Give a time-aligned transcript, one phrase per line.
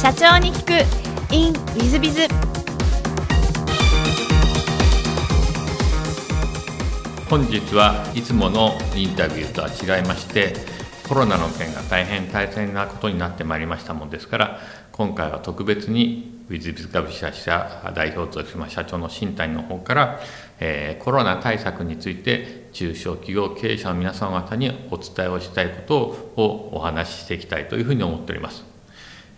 [0.00, 2.20] 社長に聞く in ウィズビズ
[7.28, 10.54] 本日はいつものインタビューとは違いまして
[11.08, 14.60] コロナの件が大変大変なことになってまいりましたものですから
[14.92, 20.20] 今回は特別にウィズビズ株式会社代表としま社長の新谷の方から、
[20.60, 25.96] えー、コロナ対策について中小企業経営者の皆様方にお伝えをしたいこと
[26.40, 28.77] をお話ししていきたいというふうに思っております。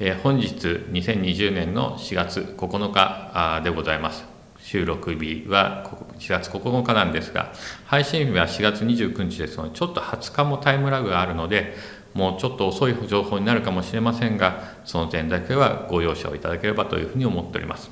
[0.00, 4.24] えー、本日2020年の4月9日でございます。
[4.60, 7.52] 収録日は4月9日なんですが、
[7.84, 11.74] 配信日は4月29日ですので、ちょっと20日もタイムラグがあるので、
[12.14, 17.90] もうちょっと遅い情報になるかもしれませんが、その点だけはご容赦をいただければというふうに思っております。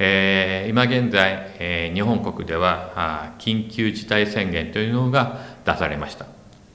[0.00, 6.26] えー、今現在、えー、日本国では緊急事態宣言というのが出されました。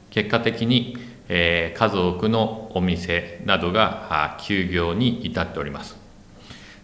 [0.09, 0.95] 結果的に、
[1.29, 5.97] えー、数多くのお店などが休業に至っております。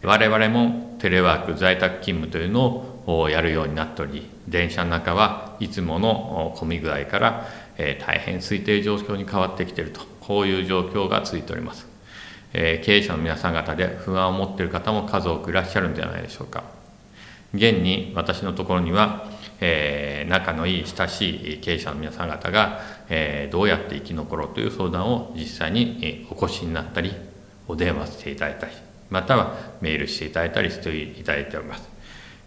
[0.03, 11.87] 我々もテレワーク在宅勤務というのをやるようになっており電車の中はいつもの混み具合から、え大変推定状況に変わってきているとこういう状況が続いております、
[12.53, 16.63] え経営者の皆さん方で不安を持っている方も数多くいらっしゃるんではないでしょうか
[17.53, 19.29] 現に私のところには、
[19.61, 27.13] えー、仲のいい親しい経営者の皆さん方が、えー、どうやって生き残ろうという相談を実際にお越しになったり
[27.67, 28.73] お電話していただいたり
[29.09, 31.89] またはメールしていただいたりしていただいております。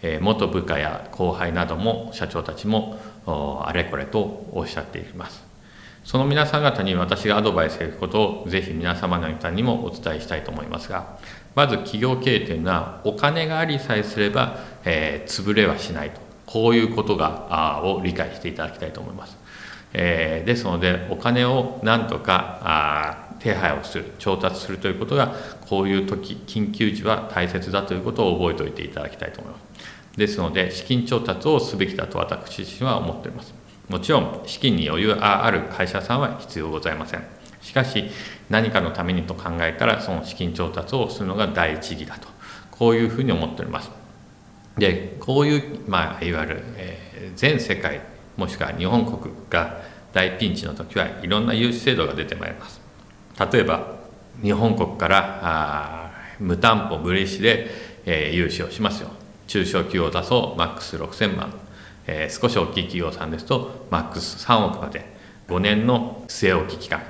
[0.03, 5.47] え元部下や後輩なども社長たちもあれこれとおっしゃっています。
[6.07, 11.19] その皆さん方に私がアドバイスすることをぜひ皆様の方にもお伝えしたいと思いますが、
[11.57, 19.37] まず企業経営というのはお金がありさえすれば、えー、潰れはしないと、こういうことがあを理解していただきたいと思います。
[19.93, 25.35] えー、ですのでお金をなんとかあ手配をする調達するということが
[25.69, 29.67] こういう時緊急時は大切だということを覚えておいていただきたいと思います。
[30.17, 33.55] ですので資金調達をすべきだと私自身は思っております。
[33.89, 37.25] もちろん資金に余裕がある会社さんは必要ございません。
[37.61, 38.05] しかし
[38.49, 42.29] 何かのためにと考えたらその資金調達をするのが第一義だと。
[42.71, 43.91] こういうふうに思っております。
[44.76, 48.00] でこういう、まあ、いわゆる、えー、全世界
[48.37, 49.81] もしくは日本国が
[50.12, 52.81] 大ピンチの時はいろんな融資制度が出てまいります。
[53.53, 53.97] 例えば
[54.42, 57.70] 日本国から無担保無利子で、
[58.04, 59.10] えー、融資をしますよ。
[59.47, 61.54] 中小企業だとマックス6000万、
[62.06, 65.16] えー、少し大きい企業さんですとマックス3億まで。
[65.48, 67.03] 5年の据え置き期間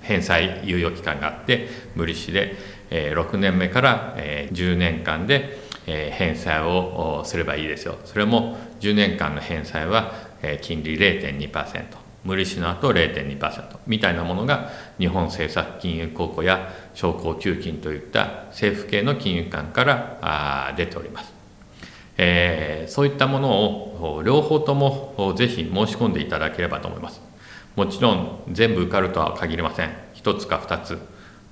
[0.00, 2.56] 返済猶予期間があって無利子で、
[2.90, 10.12] えー、6年目から、えー、10年間で、え、返済をすればいいですよそれも10年間の返済は、
[10.42, 21.32] え、金利0.2%無利子の後0.2%みたいなものが日本政策金融公庫や商工給金といった政府系の金融機関から出ております。
[22.18, 27.20] えー、そういったものを両方ともぜひ申し込んでいただければと思います。
[27.74, 29.90] もちろん全部受かるとは限りません。
[30.14, 30.98] 1つか2つ、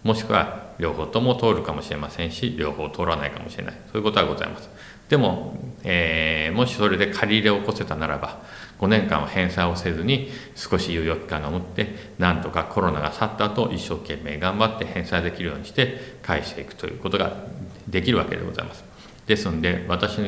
[0.04, 3.74] もしくは両方とも通るかもしれませんし、両方通らないかもしれない。
[3.92, 4.68] そういうことはございます。
[5.08, 8.42] でも、えー、もしそれで借り入れを起こせたならば、
[8.80, 17.44] 5年間は返済をせずに少し猶予期間を持ってなんとかコロナが去った後一生懸命頑張って返済できるようにして返していくということが
[17.88, 18.84] できるわけでございます。
[19.26, 20.18] ですので私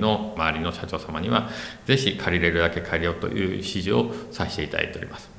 [0.00, 1.50] の周りの社長様には
[1.86, 5.30] ぜひ借りれるだけ借りようという指示をさせていただいております。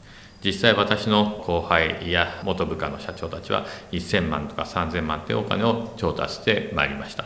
[0.43, 7.25] 実際私の後輩や元部下の社長たちは1000万とか3000万というお金を調達してまいりました。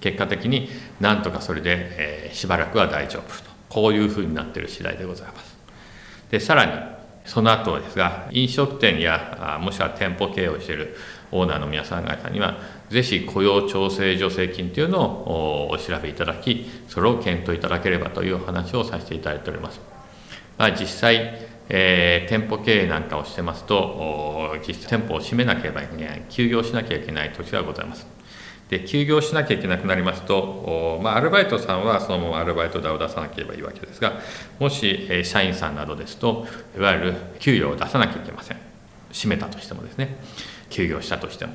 [0.00, 0.68] 結果的に
[1.00, 3.56] なんとかそれで、えー、しばらくは大丈夫と。
[3.68, 5.56] こういうふうになっている次第でございます。
[6.30, 6.72] でさらに
[7.24, 10.96] その後ですが飲食店やもしくは店舗経営をしている
[11.32, 12.56] オーナーの皆さん方には
[12.88, 19.80] ぜひ雇用調整助成金というのをお調べいただきそれを検討いただければというお話をさせていただいております。
[20.56, 28.06] まあ、実際えー、店舗経営なんかをしてますと実際店舗を閉めなければいけない休業しなきゃいけない土地がございます。
[28.68, 34.20] で休業しなきゃいけなくなりますと、まあ、アルバイトさんはそのままアルバイト代を出さなければいいわけですが
[34.58, 36.46] もし、え社員さんなどですと
[36.76, 38.56] いわゆる給与を出さなきゃいけません。
[39.12, 40.16] 閉めたとしてもですね。
[40.68, 41.54] 休業したとしても。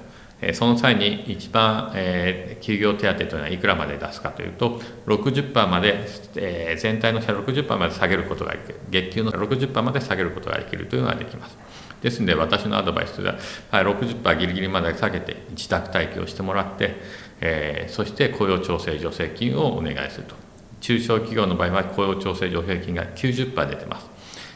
[0.53, 11.57] その際に一番、えー、休業手当というのはいくらまで出すかというと、60%まで、えー、全体の60%まで下げることができる、月給の60%まで下げることができるというのができます。
[12.01, 13.35] ですので私のアドバイスは、
[13.69, 16.95] はい、60%ギリギリまで下げて自宅待機をしてもらって、
[17.39, 20.35] えー、そして雇用調整助成金をお願いすると
[20.79, 24.09] 中小企業の場合は雇用調整助成金が90%出てます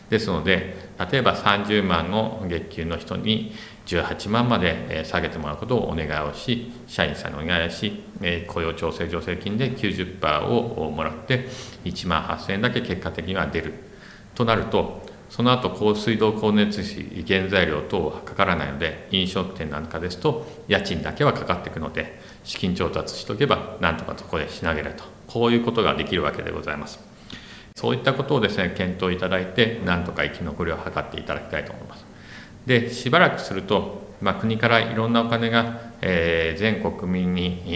[0.09, 0.75] ですので
[1.11, 3.53] 例えば30万の月給の人に
[3.85, 8.03] 18万まで下げてもらうことをお願いをし社員さんにお願いをし
[8.47, 11.47] 雇用調整助成金で90%をもらって
[11.83, 13.73] 1万8000円だけ結果的には出る。
[14.33, 26.99] となるとその後高水道光熱費原材料等はかからないので飲食店なんかですと家賃だけはかかっていくので資金調達しておけばなんとかそこでしなげるとこういうことができるわけでございます。
[27.75, 32.14] そういったことをですね検討いただいてなんとか生き残りを図っていただきたいと思います。
[32.65, 37.69] でしばらくすると、まあ、国からいろんなお金が、えー、全国民に、え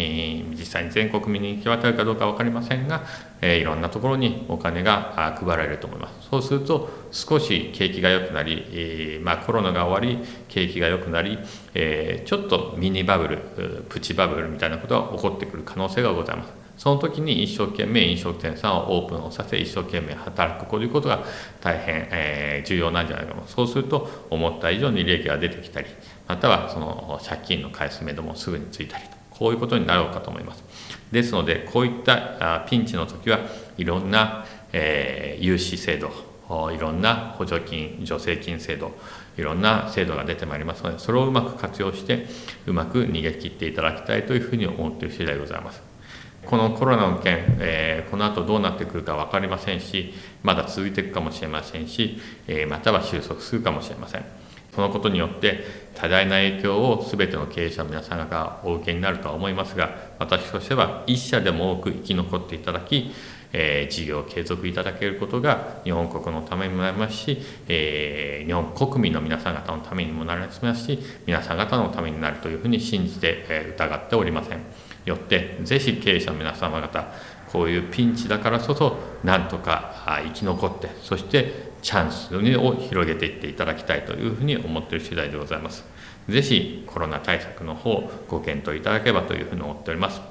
[0.48, 3.04] ー、実際に全国民に行き渡るかどうか分かりませんが、
[3.42, 6.30] えー、いろんなところにお金が配られると思います。
[6.30, 11.38] そうすると少し景気が良くなり、えーまあ、コロナが終わり景気が良くなり、
[11.74, 13.38] え、ちょっとミニバブル
[13.90, 16.69] プチバブルみたいなことが起こってくる可能性がございます。
[16.80, 21.26] その時に一生懸命飲食店さんをオープンをさせ一生懸命働くこういうことが
[21.60, 23.46] 大変、えー、重要なんじゃないかと。
[23.48, 25.88] そうすると思った以上に利益が出てきたり
[26.26, 29.10] またはその借金の返すめどもすぐについたりと。
[29.30, 30.64] こういうことになろうかと思います。
[31.12, 33.40] ですのでこういったピンチの時は
[33.78, 36.12] いろんな、えー、融資制度
[36.72, 38.94] いろんな補助金助成金制度
[39.38, 42.26] いろんな制度が出てまいりますのでそれをうまく活用して
[42.66, 45.89] うまく逃げ切っていただきたいというふうに思っている次第でございます。
[46.50, 52.18] このコロナの件、えー、この後どうなってくるか分かりませんし、まだ続いていくかもしれませんし、
[52.48, 54.26] えー、または収束するかもしれません。
[54.74, 55.64] そのことによって
[55.94, 63.12] 多大な影響を全ての経営者の皆さんがお受けになるとは思いますが、私としては一社でも多く生き残っていただき、
[63.54, 67.38] えー、事業を継続いただけることが日本国のためにもなりますし、
[67.68, 74.89] えー、日本国民の皆さん方のためにもなりますし皆さん方のためになるというふうに信じて、えー、疑っておりません。
[75.06, 77.14] よってぜひ経営者の皆様方
[77.52, 85.86] こういうピンチだからこそなんとか生き残ってそしてチャンスを広げていっていただきたいというふうに思っている次第でございます。
[86.28, 90.22] ぜひコロナ対策の方ご検討いただければというふうに思っております。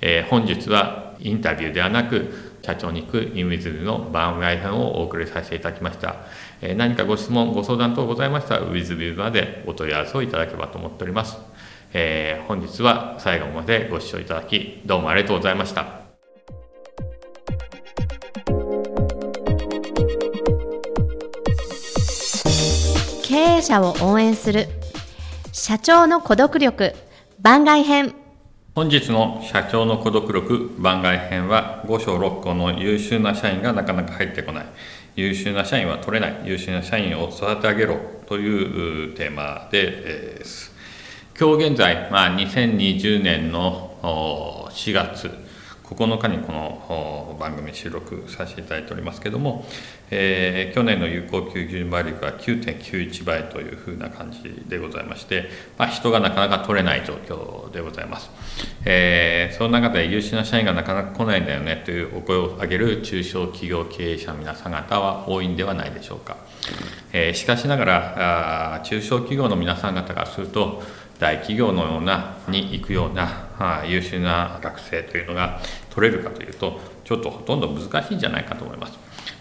[0.00, 6.16] えー、本日はインタビューではなく社長に行くインウィズの番外編をお送りさせていただきました。
[6.60, 11.38] えー、何かご質問ご相談等ございましたらウィズビューまでお問い合わせをいただければと思っております。
[11.92, 15.98] えー、本日は最後までご視聴いただきどうもありがとうございました。
[23.22, 24.66] 経営者を応援する
[25.52, 26.94] 社長の孤独力
[27.40, 28.14] 番外編
[28.74, 34.66] 本日の社長の孤独力番外編は5章6個の優秀な社員がなかなか入ってこない
[35.16, 40.77] 優秀な社員は取れない優秀な社員を育て上げろというテーマです。
[41.40, 45.30] 今日現在、まあ、2020年の4月。
[45.84, 49.64] 9日にこの番組収録させていただいておりますけれども、
[50.10, 55.48] えー、去年の有効求人倍率は9.91倍というふうな感じでございまして、
[55.78, 58.30] まあ、人がなかなか取れない状況でございます、
[58.84, 66.36] えー、その中で優秀な社員がなかなか来ないんだよねというお声を上げる中小企業経営者の皆さん方は多いんではないでしょうか、
[67.14, 70.82] えー、しかしながら中小企業の皆さん方からすると
[71.18, 75.60] 大企業のようなに行くような優秀な学生というのが
[75.90, 78.98] 取れるかというとちょっとほとんど難しいんじゃないかと思います。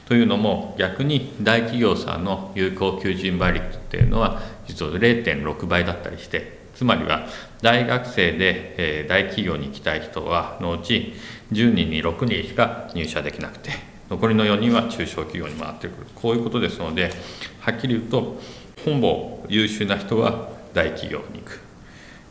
[0.08, 7.28] というのも逆に大企業さんの有効求人倍率っていうのは実は0.6倍だったりしてつまりは
[7.62, 11.14] 大学生で大企業に行きたい人はのうち
[11.52, 13.72] 10人に6人しか入社できなくて
[14.10, 17.12] 残りの4人は中小企業に回ってくるこういうことですので
[17.60, 18.40] はっきり言うと
[18.86, 21.67] 本坊優秀な人は大企業に行く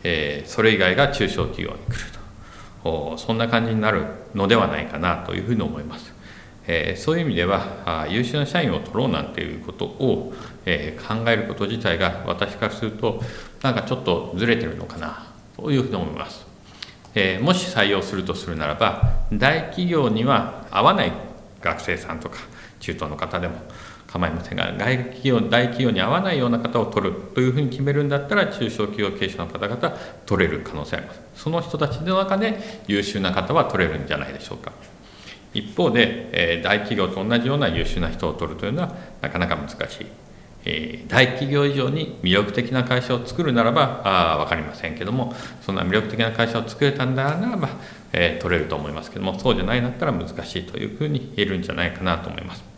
[0.08, 2.12] えー、それ以外が中小企業に来る
[2.84, 4.04] とそんな感じになる
[4.36, 6.14] のではないかなというふうに思います。
[6.68, 10.32] えー、そういう意味では優秀な社員を取ろうなんていうことを、
[10.64, 13.20] えー、考えること自体が私からすると
[13.62, 16.46] なんかちょっとずれてるのかなというふうに思います。
[17.16, 21.12] え、もし採用するとするならば大企業には合わない
[21.60, 22.38] 学生さんとか
[22.78, 23.56] 中東の方でも
[24.16, 31.20] 構いませんが外企業大企業に合わないような方を取るというふうに決めるんだったら中小企業経営者の方々取れる可能性あります。
[31.36, 34.72] その人たちの中で優秀な方は取れるんじゃないでしょうか。
[35.52, 40.06] 一方で、え大企業と同じような優秀な人を取るというのはなかなか難しい、
[40.64, 45.32] え大企業以上に魅力的な会社を作るならばあ分かりませんけども
[45.62, 47.70] そんな魅力的な会社を作れたんだならば、
[48.12, 52.75] え取れると思いますけどもそうじゃないんだったら難しいというふうに言えるんじゃないかなと思います。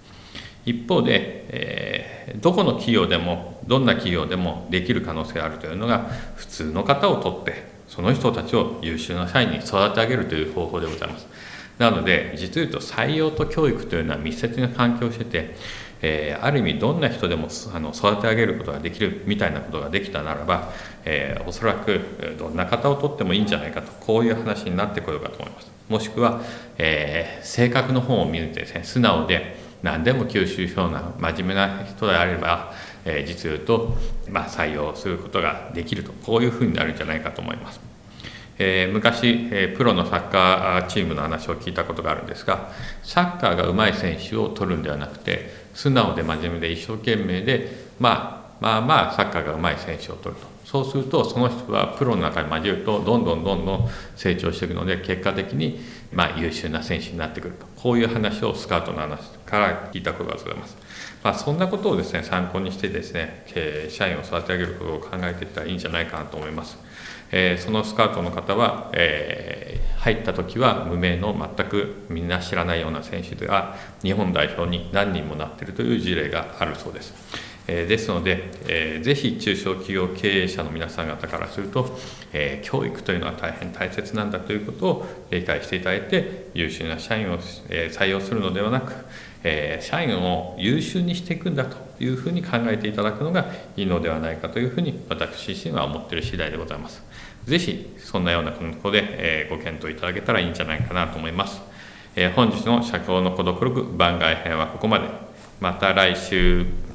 [0.69, 11.27] 一方で、えー、どこの企業でもどんな企業でもできる可能性があるというのが普通の方を取ってその人たちを優秀な社員に育て上げるという方法でございます。
[11.79, 15.55] なので実を言うと採用と教育というのは密接な関係をしてて、
[16.03, 20.73] えー、ある意味どんな人でもあの育て上げることができるみたいなことができたならば、
[21.05, 25.71] えー、おそらくどんな方をとってもいいんじゃないかとこういう話になってこようかと思います。
[25.89, 26.43] もしくは、
[26.77, 32.73] えー、性格の本を見るとですね素直で何でも吸収しような真面目な人であれば、
[33.05, 33.97] えー、実を言うと、
[34.31, 37.81] まあ、採用することができるとこういうふうになるんじゃないかと思います。
[38.59, 42.73] えー、昔、えー、プロのサッカーチームの話を聞いたことがあるんですが
[43.05, 47.71] サッカーが上手い選手を取るんではなくて素直で真面目で一生懸命で、
[48.01, 55.81] まあ、まあまあサッカーが上手い選手を取るとそうするとその人はプロの中に交じるとどんどんどんどん成長していくので結果的に
[56.13, 60.77] まあ優秀な選手になってくるとこういう話をスカウトの話から聞いたことがございます。
[61.23, 63.45] まあ、そんなことをですね参考にしてですね
[63.91, 66.79] 社員を育て上げることを考えていったらいいんじゃないかなと思います。
[67.31, 77.13] えー、そのスカウトの方は、えー、入った時は無名の全くみんな知らないような選手が日本代表に何人もなっているという事例があるそうです。
[77.69, 81.99] え、ですので、えー、ぜひ中小企業経営者の皆さん方からすると、
[82.33, 88.95] え、教育というのは大変大切なんだということを理解していただいて優秀な社員を、え採用するのではなく、
[89.45, 97.03] え社員を優秀にしていくんだというふうに考えていただくのがいいのではないかというふうに私自身は思っている次第でございます。
[97.45, 101.61] ぜひそんなようなことで、えご検討いただけたらいいんじゃないかなと思います。
[102.17, 105.29] え本日の社長の孤独力番外編はここまで。
[105.61, 106.88] また来週。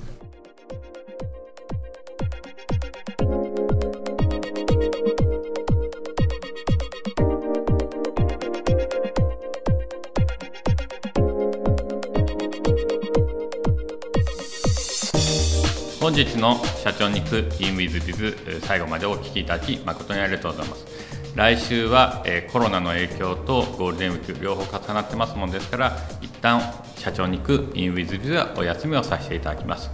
[16.03, 20.85] 本日の社長に行く in with biz 最後までお聞きいただき誠にありがとうございます。
[21.33, 26.61] 来週は、コロナの影響とゴールデンウィーク両方重なってますもんですから一旦
[26.97, 29.89] 社長に行く in with biz はお休みをさせていただきます。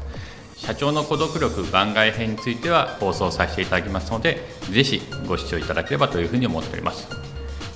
[0.57, 4.39] 社長の孤独力番外編については放送させていただきますので
[4.71, 7.07] ぜひご視聴いただければというふうに思っております。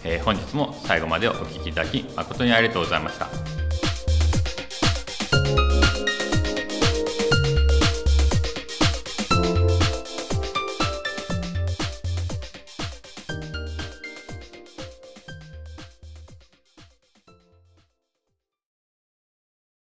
[0.04, 3.63] え、本日も最後までお聴きいただき誠にありがとうございました。